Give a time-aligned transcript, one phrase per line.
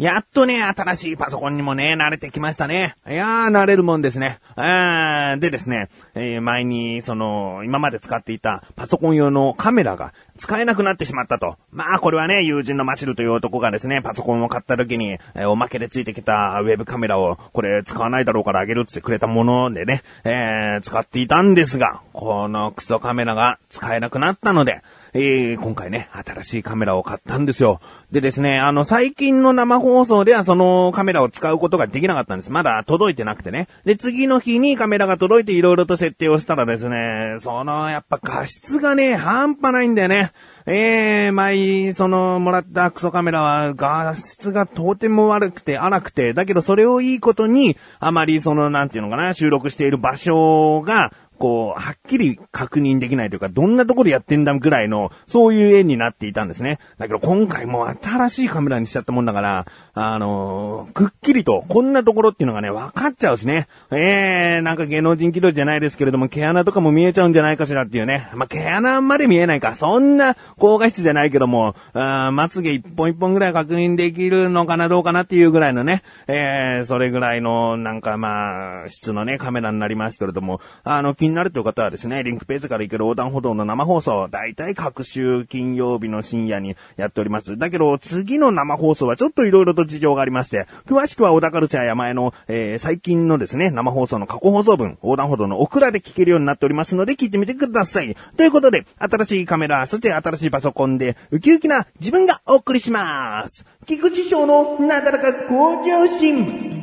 [0.00, 2.94] やっとね、新しいパソコンにもね、慣れてきましたね。
[3.06, 4.38] いやー、慣れるもんですね。
[4.56, 11.58] あーでですね、えー前に、その、今まで使っていたパソコン用のカメラが使えなくなってしまったと。
[11.70, 24.80] まあ、これはね、友人のマチルという男がですね、パソコンを買った時に、えーおまけでついてきたウェブカメラを、これ使わないだろうからあげるってくれたものでね、えー使っていたんですが、このクソカメラが使えなくなったので、
[25.12, 27.80] えー今回ね、新しいカメラを買ったんですよ。
[28.12, 32.52] でですね、あの、最近の生放送ではそのカメラを使うことができなかったんです。
[32.52, 33.66] まだ届いてなくてね。
[33.84, 40.32] で、次の日にカメラが届いて色々と設定をしたらですね、その、やっぱ画質がね、半端ないんだよね。
[40.66, 56.78] ええー、前、その、もらったクソカメラは画質がとても悪くて荒くて、だけどそれをいいことに、あまりその、なんていうのかな、収録している場所が、こう、はっきり確認できないというか、どんなとこでやってんだぐらいの、そういう絵になっていたんですね。
[56.98, 63.68] だけど今回も新しいカメラにしちゃったもんだから、あのーくっきりと、こんなところっていうのがね、分かっちゃうしね。
[63.90, 68.28] えー、なんか芸能人気取りじゃないですけれども、毛穴とかも見えちゃうんじゃないかしらっていうね。
[68.34, 69.74] まあ、毛穴まで見えないか。
[69.74, 76.02] そんな高画質じゃないけども、あまつげ一本一本ぐらい確認できるのかな、どうかなっていうぐらいのね。
[76.26, 87.58] えー、それぐらいの、なんかまあ、質のね、カメラになりますけれども、あの、気になるという方はですね、リンクページから行ける横断歩道の生放送、だいたい各週金曜日の深夜にやっております。
[87.58, 98.16] だけど、次の生放送はちょっと色々と事情がありまして、詳しくは小田カルチャーや前の、えー最近のですね、生放送の過去放送分、横断歩道のオクラで聞けるようになっておりますので、聞いてみてください。
[98.36, 103.66] ということで、新しいカメラ、そして新しいパソコンで、ウキウキな自分がお送りします。
[103.86, 106.79] 菊池翔のなだらか向上心。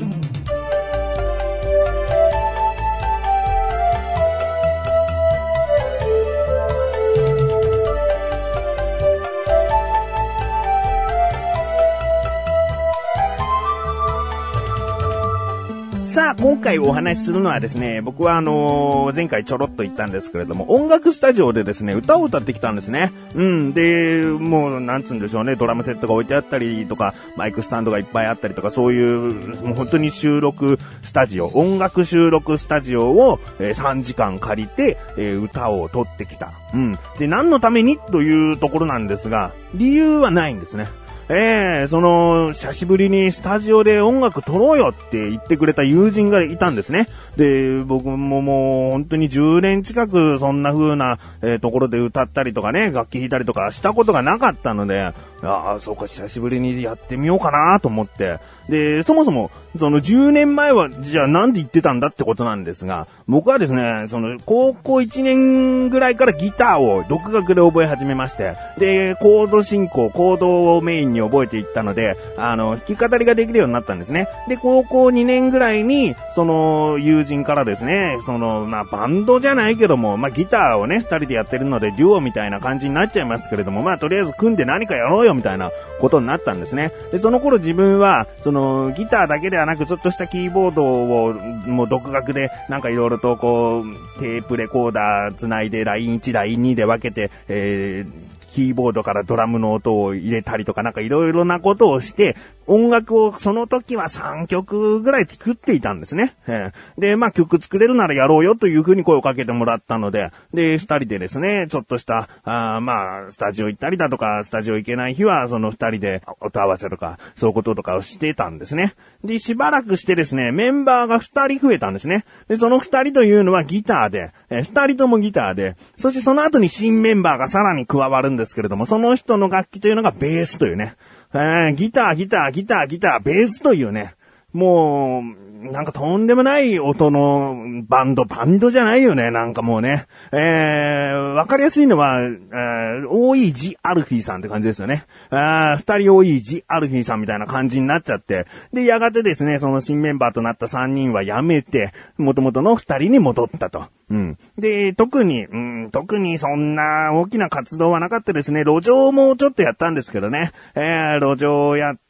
[16.28, 23.14] さ、今回お話しするのはですね、僕はあのー前回ちょろっと言ったんですけれども、音楽スタジオでですね、歌を歌ってきたんですね。
[23.34, 23.74] うん。
[23.74, 29.32] で、もう、なんつうんでしょうね、ドラムセットが置いてあったりとか、マイクスタンドがいっぱいあったりとか、そういう、
[29.64, 36.52] もう本当に収録スタジオ、音楽収録スタジオを、えー3時間借りて、えー歌を撮ってきた。
[36.74, 37.00] うん。
[37.20, 37.98] で、何のために？
[37.98, 40.88] というところなんですが、理由はないんですね。
[41.30, 47.08] ええその、久しぶりにスタジオで音楽撮ろうよって言ってくれた友人がいたんですね。
[47.36, 58.40] で、僕ももう本当に10年近くそんな風な、えーところで歌ったりとかね、楽器弾いたりとかしたことがなかったので、ああ、そうか、久しぶりにやってみようかなと思って。
[58.70, 74.28] で、そもそも、その10年前は、じゃあなんで言ってたんだってことなんですが、僕はですね、その、高校1年ぐらいからギターを独学で覚え始めまして、で、コード進行、コードをメインに覚えていったので、あの、弾き語りができるようになったんですね。
[74.48, 86.92] で、高校2年ぐらいに、その、友人からですね、その、まあ、バンドじゃないけども、まあ、ギターをね、二人でやってるので、デュオみたいな感じになっちゃいますけれども、まあ、とりあえず組んで何かやろうよ、みたいなことになったんですね。
[87.12, 102.36] で、その頃自分は、その、ギターだけではなく、ちょっとしたキーボードを、もう独学で、なんかいろいろとこう、テープレコーダー繋いで、ライン1、ライン2で分けて、えー、キーボードからドラムの音を入れたりとかなんかいろいろなことをして、
[102.68, 106.36] 音楽をその時は3曲ぐらい作っていたんですね。
[106.48, 118.94] ええで、まあ曲作れるならやろうよというふうに声をかけてもらったので、で、二人でですね、ちょっとした、あまあ、スタジオ行ったりだとか、スタジオ行けない日は、その二人で音合わせとか、そういうこととかをしてたんですね。
[119.24, 122.26] で、しばらくしてですね、メンバーが二人増えたんですね。
[122.48, 130.96] で、その二人というのはギターで、えー二人ともギターで、そしてその後に新メンバーがさらに加わるんですけれども、その人の楽器というのがベースというね、
[131.34, 134.16] えーギター、ギター、ギター、ギター、ベースというね、
[134.54, 140.06] もう、なんかとんでもない音のバンド、バンドじゃないよね、なんかもうね。
[140.32, 145.06] えー、わかりやすいのは、えー、OEG アルフィーさんって感じですよね。
[145.30, 148.46] あー二人 OEG アルフィーさんみたいな感じになっちゃって。
[148.72, 153.86] で、やがてですね、その新メンバーとなった3人は辞めて、元々の2人に戻ったと。
[154.10, 154.38] うん。
[154.58, 158.62] で、特に、うん、特にそんな大きな活動はなかったですね。
[158.62, 160.52] 路上もちょっとやったんですけどね。
[160.76, 162.07] えー、路上をやって、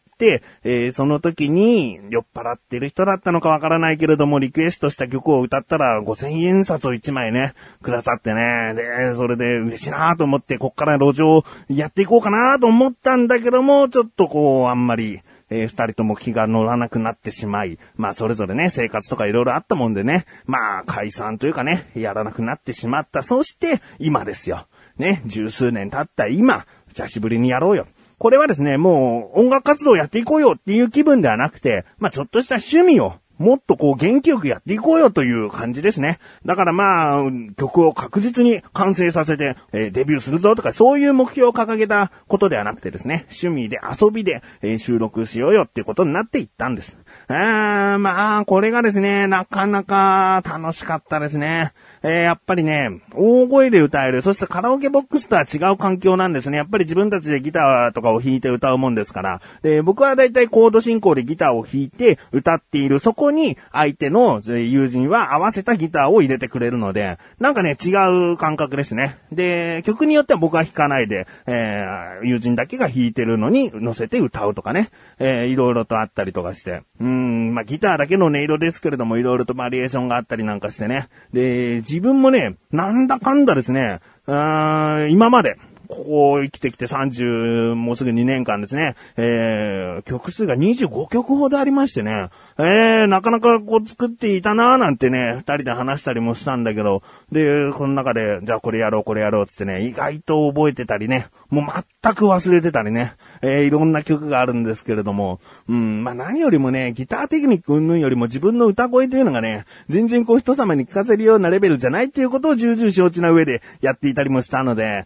[0.63, 8.73] えーその時に酔っ払ってる人だったのかわからないけれども、リクエストした曲を歌ったら5000円札を1枚ね、くださってね。
[8.75, 23.23] で、それで嬉しいなと思って、こっから路上やっていこうかなと思ったんだけども、ちょっとこう、あんまり、えー二人とも気が乗らなくなってしまい、まあそれぞれね、生活とかいろいろあったもんでね、まあ解散というかね、やらなくなってしまった。
[23.23, 24.67] そして、今ですよ。
[24.97, 27.87] ね、十数年経った今、久しぶりにやろうよ。
[28.19, 36.19] これはですね、もう音楽活動やっていこうよっていう気分ではなくて、まあちょっとした趣味をもっとこう元気よくやっていこうよという感じですね。
[36.45, 37.23] だからまあ、
[37.57, 46.97] 曲を確実に完成させて、えー、デビューするぞとかそういう目標を掲げたことではなくてですね、趣味で遊びで、えー、収録しようよっていうことになっていったんです。
[47.27, 51.73] あーまあ、これがですね、なかなか楽しかったですね。
[52.03, 56.57] えー、やっぱりね、大声で歌える、そしてカラオケボックスとは違う環境なんですね。
[56.57, 59.41] やっぱり自分たちでギターとかを弾いて歌うもんですから。
[59.61, 67.89] で、僕はだいたいコード進行でギターを弾いて歌っている、そこに相手の友人は合わせたギターを入れてくれるので、なんかね、違
[68.33, 69.17] う感覚ですね。
[69.31, 74.89] で、曲によっては僕は弾かないで、えー、友人だけが弾いてるのに乗せて歌うとかね、
[75.19, 76.81] えー、いろいろとあったりとかして。
[76.99, 81.07] うん、まあ、ギターだけの音色ですけれども、いろいろとバリエーションがあったりなんかしてね。
[81.33, 85.57] で、自分もね、なんだかんだですね、今まで、
[85.87, 101.65] ここ生きてきて30、もうすぐ2年間ですね、えー、曲数が25曲ほどありましてね、えー、なかなかこう作っていたなーなんてね、二人で話したりもしたんだけど、で、この中で、じゃあこれやろう、これやろうつってね、意外と覚えてたりね、もう
[102.01, 105.39] 全く忘れてたりね、えー、いろんな曲があるんですけれども、
[105.69, 115.05] うん、まあ何よりもね、ギターテクニック云々よりも自分の歌声というのがね、全然こう人様に聞かせるようなレベルじゃないっていうことを重々承知な上でやっていたりもしたので、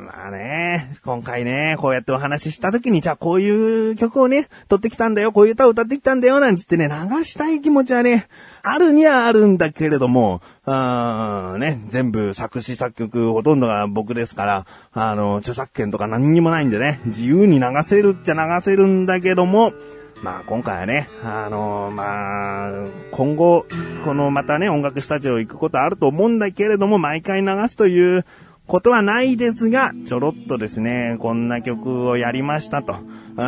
[0.00, 8.28] まあね、今回ね、こうやってお話しした時に、じゃあこういう曲をね、撮ってきたんだよ、こういう歌を歌ってきたんだよ、なんつってね、流したい気持ちはね、
[8.62, 19.72] あるにはあるんだけれども、あね、全部作詞作曲ほとんどが僕ですから、あの、著作権とか何にもないんでね、自由に流せるっちゃ流せるんだけども、
[20.22, 23.66] まあ今回はね、あのまあ、今後、
[24.04, 28.24] このまたね、音楽スタジオ行くことあると思うんだけれども、毎回流すという
[28.66, 32.94] ことはないですが、ちょろっとですね、こんな曲をやりましたと。
[32.94, 33.00] うん
[33.36, 33.40] 比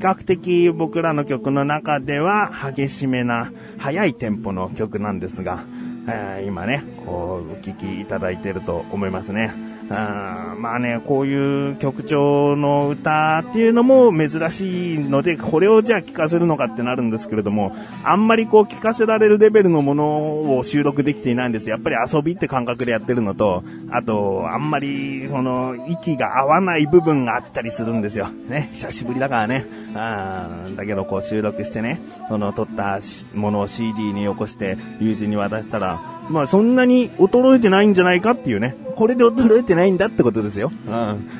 [0.00, 5.64] 較的僕らの曲の中では激しめな、速いテンポの曲なんですが
[6.08, 9.73] え、今ね、こう、お聴きいただいてると思いますね。
[9.90, 21.68] あまあね、こういう曲調の歌っていうのも珍しいので、これをじゃあ聴かせるのかってなるんですけれども、あんまりこう聴かせられるレベルのものを収録できていないんです。
[21.68, 28.28] やっぱり遊びって感覚でやってるのと、あと、あんまり、その、息が合わない部分があったりするんですよ。
[28.48, 29.66] ね、久しぶりだからね。
[29.94, 33.00] あだけどこう収録してね、その撮った
[33.34, 36.00] ものを CD に起こして友人に渡したら、
[36.30, 38.76] まあそんなに衰えてないんじゃないかっていうね。
[38.96, 40.70] これで衰えてないんだってことですよ。
[40.86, 40.92] うん。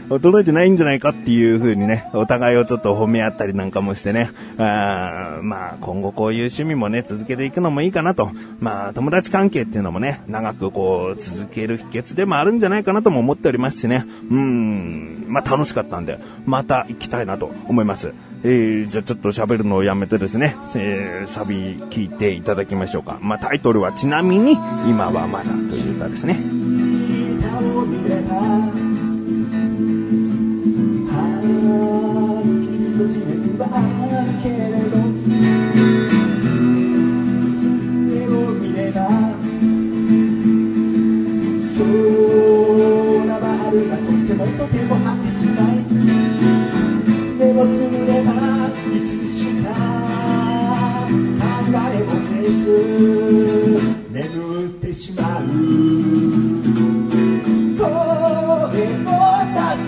[0.08, 4.30] 衰えてないんじゃないかっていう風にね、お互いをちょっと褒め合ったりなんかもしてね。
[4.58, 8.30] あまあ今後こういう趣味もね、続けていくのもいいかなと。
[8.60, 14.04] まあ友達関係っていうのもね、長くこう続ける秘訣でもあるんじゃないかなとも思っておりますしね。
[14.30, 15.24] うん。
[15.28, 18.12] まあ楽しかったんで、また行きたいなと思います。
[18.46, 23.18] えー、じゃあちょっと喋るのをやめてですね、えー、サビ聞いていただきましょうか。
[23.22, 24.52] まあ、タイトルはちなみに、
[24.86, 26.38] 今はまだという歌ですね。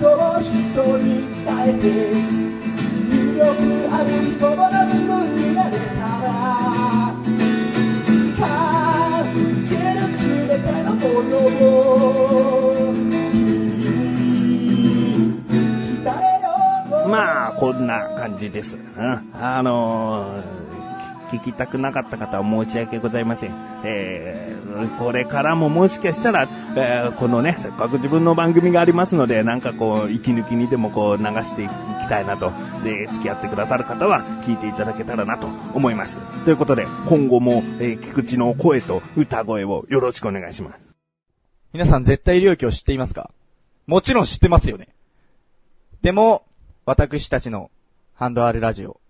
[0.00, 1.86] そう人に伝えて
[3.08, 3.44] 魅力
[3.94, 6.28] あるその自分になれたら
[8.38, 8.44] 感
[9.64, 9.80] じる
[10.18, 12.96] 全てのものを
[17.08, 18.74] まあ、こんな感じです。
[18.74, 18.82] うん。
[19.40, 20.56] あのー
[21.30, 23.50] 聞きたくなかった方は申し訳ございません。
[23.84, 24.55] えー、
[24.98, 31.72] これからももしかしたら、えー、このね、せっかく自分の番組がありますので、なんかこう、息抜きにでもこう流していき
[32.08, 32.52] たいなと。
[32.84, 36.18] で、付き合ってくださる方は聞いていただけたらなと思います。
[36.44, 40.78] ということで、今後も、えー、菊池の声と歌声をよろしくお願いします。
[41.72, 43.30] 皆さん絶対領域を知っていますか？
[43.86, 44.88] もちろん知ってますよね。
[46.02, 46.44] でも、
[46.84, 47.70] 私たちの
[48.14, 49.00] ハンドアールラジオ、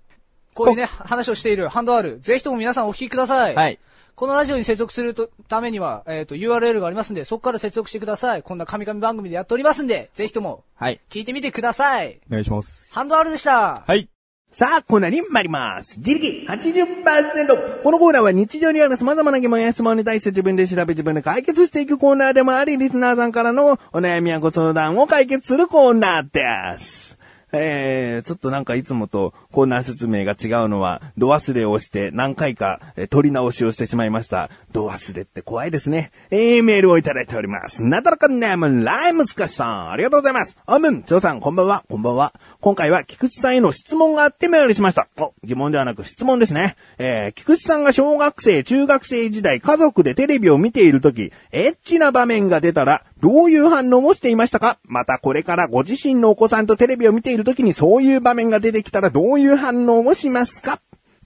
[0.54, 3.54] こういうね、話をしているハンドアール、ぜひとも皆さんお聞きください。
[3.54, 3.78] はい。
[4.16, 8.42] このラジオに接続するとためには、えっ、ー、と、URL がありますんで、そこから接続してください。
[8.42, 11.00] こんな神々番組でやっておりますんで、ぜひとも、はい。
[11.10, 12.18] 聞いてみてください。
[12.28, 12.94] お願いします。
[12.94, 13.84] ハンドアールでした。
[13.86, 14.08] はい。
[14.52, 15.98] さあ、コーナーに参ります。
[15.98, 17.82] 自力80%。
[17.82, 27.05] このコーナーは日常にある様々な疑問や質問に対して自分で調べ自分で解決していくコーナーでもあり、リスナーさんからのお悩みやご相談を解決するコーナーです。
[27.52, 34.50] えー、ちょっとなんかいつもとコーナー説明が違うのは、ド忘れをして何回か、えー、取り直しをしてしまいました。
[34.72, 36.10] ド忘れって怖いですね。
[36.30, 37.82] えー、メールをいただいております。
[37.82, 40.56] なだらかネーム、ライムスカシさん、ありがとうございます。
[40.66, 42.34] あむん、ちょうさん、こんばんは、こんばんは。
[42.60, 45.08] 今回は菊池さんへの質問があってメールしました。
[45.16, 46.76] お、疑問ではなく質問ですね。
[46.98, 54.78] えー、菊池さんが小学生、中学生時代、家族でテレビを見ているとき、エッチな場面が出たら、どういう反応をしていましたか？
[54.84, 60.80] またこれからご自身のお子さんとテレビを見ているときにそういう場面が出てきたらどういう反応をしますか？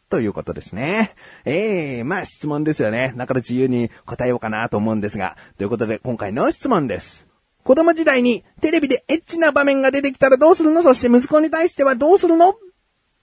[0.09, 1.15] ということですね。
[1.45, 3.13] ええー、まあ質問ですよね。
[3.17, 5.37] だから自由に答えようかなと思うんですが。
[5.59, 7.27] ということで今回の質問です。
[7.65, 10.83] 子供時代にテレビでエッチな場面が出てきたらどうするの？
[10.83, 12.55] そして息子に対してはどうするの？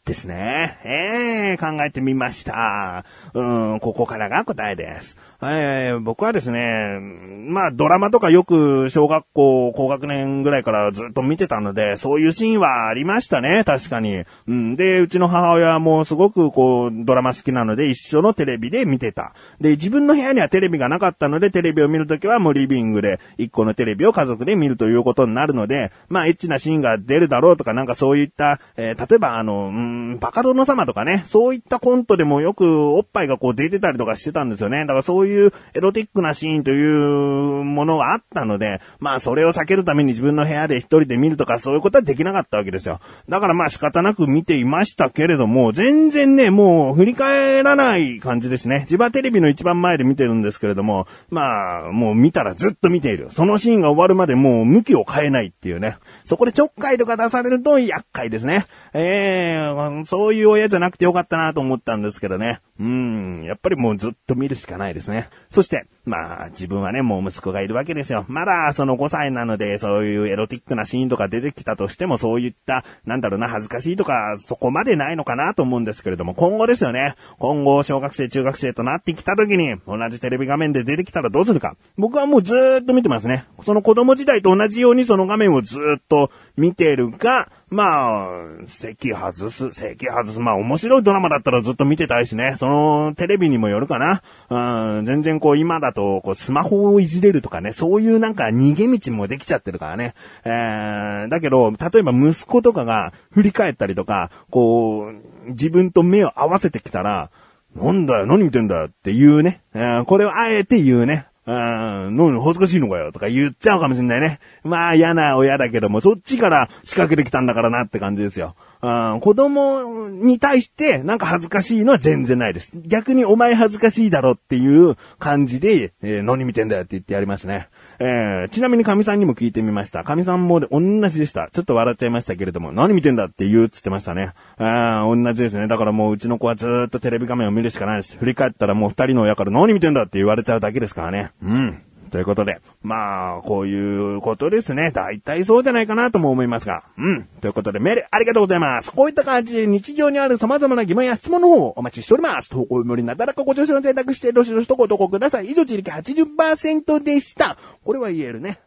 [0.06, 0.80] ですね。
[0.86, 3.04] ええー、考えてみました。
[3.34, 3.44] う
[3.76, 5.18] ん、ここからが答えです。
[5.42, 7.00] えー、僕はですね、
[7.48, 14.24] まあドラマとかよく小学校高学年ぐらいからずっと見てたので、そういうシーンはありましたね、確かに。
[14.48, 19.34] うん、で、うちの母親もすごくこうドラマ好きなので一緒のテレビで見てた。
[19.62, 34.82] で、自分の部屋にはテレビがなかったのでテレビを見るときはもうリビングで一個のテレビを家族で見るということになるので、まあエッチなシーンが出るだろうとかなんかそういった、えー、例えばあの、うん、バカ殿様とかね、そういったコントでもよくおっぱいがこう出てたりとかしてたんですよね。
[34.82, 43.00] だからそうういうエロティックなシーンというものはあったので、まあそれを避けるために自分の部屋で一人で見るとかそういうことはできなかったわけですよ。
[43.30, 48.82] だからまあ仕方なく見ていましたけれども、全然ね、もう振り返らない感じですね。
[48.82, 53.30] 自分はテレビの一番前で見てるんですけれども、まあもう見たらずっと見ている。
[53.32, 55.98] そのシーンが終わるまでもう向きを変えないっていうね。
[56.26, 58.66] そこでちょっかいとか出されると厄介ですね。
[59.00, 62.62] ええー、そういう親じゃなくてよかったなと思ったんですけどね。
[62.80, 65.30] うん、やっぱりもうずっと見るしかないですね。
[65.52, 68.26] そして、まあ、自分はね、もう息子がいるわけですよ。
[68.28, 77.16] まだその5歳なので、そういうエロティックなシーンとか出てきたとしても、そういった、なんだろうな、恥ずかしいとか、そこまでないのかなと思うんですけれども、今後ですよね。
[77.40, 81.76] 今後、小学生、中学生となってきた時に、同じテレビ画面で出てきたらどうするか。
[81.98, 83.46] 僕はもうずーっと見てますね。
[83.64, 90.40] その子供時代と同じようにその画面をずーっと見てるか、まあ、席外す、席外す。
[90.40, 92.56] まあ面白いドラマだったらずっと見てたいしね。
[92.58, 94.22] そのテレビにもよるかな。
[94.50, 100.14] うん、全然こう今だとこうスマホをいじれるとかね、そういうなんか逃げ道もできちゃってるからね。
[100.46, 105.12] えー、だけど、例えば息子とかが振り返ったりとか、こ
[105.46, 107.32] う、自分と目を合わせてきたら、
[107.76, 109.62] なんだよ、何見てんだよって言うね。
[109.74, 111.28] えー、これをあえて言うね。
[111.48, 114.40] うん、何恥ずかしいのかよとか言っちゃうかもしんないね。
[114.66, 118.56] まあ嫌な親だけども、そっちから仕掛けてきたんだからなって感じですよ。
[118.82, 122.74] うん、子供に対してなんか恥ずかしいのは全然ないです。
[122.76, 127.70] 逆にお前恥ずかしいだろっていう感じで、えー、何見てんだよって言ってやりますね。
[128.00, 130.04] えー、ちなみに神さんにも聞いてみました。
[130.04, 131.50] 神さんも同じでした。
[131.52, 134.34] ちょっと笑っちゃいましたけれども、何見てんだって言うっつってましたね。
[134.58, 135.68] あ同じですね。
[135.68, 138.18] だからもううちの子はずっとテレビ画面を見るしかないです。
[138.18, 141.32] 振り返ったらもう二人の親から何見てんだって言われちゃうだけですからね。
[141.42, 141.82] うん。
[142.10, 144.92] ということで、まあ、こういうことですね。
[144.92, 146.84] 大体そうじゃないかなとも思いますが。
[146.98, 147.24] うん。
[147.42, 148.92] ということで、メールありがとうございます。
[148.92, 152.50] こういった感じで日常にある様々な疑問や質問の方をお待ちしております。
[152.50, 155.48] 投稿無理なだらかご調子の選択して、どしどしとご投稿ください。
[155.48, 157.58] 以上、自力80%でした。
[157.84, 158.60] これは言えるね。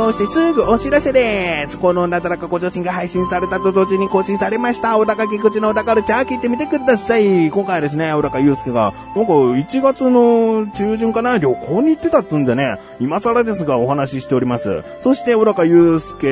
[0.00, 4.96] そしてすぐお知らせですこのなだらかご助身が配信されたと同時に更新されました。
[4.96, 7.50] 小高菊池の小高ルチャー聞いてみてください。
[7.50, 14.82] 今回はですね、小高祐介が、なんか1月の中旬かな、旅行に行ってたっつんでね、今更ですがお話ししております。
[15.02, 16.26] そして小高祐介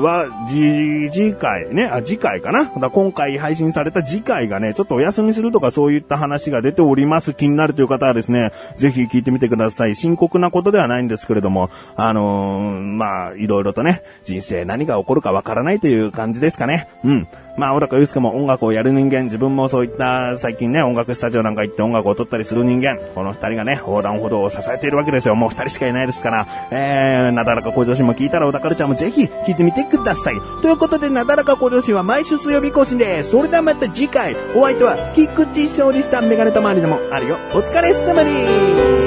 [0.00, 2.66] は、次、次回ね、あ、次回かな。
[2.66, 7.34] だか今回配信された次回がね、ちょっとお休みするとかそういった話が出ております。
[7.34, 9.96] 気になるという方はですね、ぜひ聞いてみてください。
[9.96, 16.88] 深刻なことではないんですけれども、あのー、まあ、いろいろとね、人生何が起こるかわからないという感じですかね。
[17.04, 17.28] うん。
[17.56, 25.36] まあ、小高祐介も音楽をやる人間、自分もそういった最近ね、音楽スタジオなんか行って音楽を撮ったりする人間、この二人がね、横断歩道を支えているわけですよ。
[25.36, 30.34] もう二人しかいないですから、えー、なだらか向上心も聞いたら小高ルちゃんもぜひ聞いてみてください。
[30.62, 33.30] ということで、なだらか向上心は毎週水曜日更新です。
[33.30, 37.36] それではまた次回、お相手は、菊池勝利したメガネたまわりでもあるよ。
[37.52, 39.03] お疲れ様に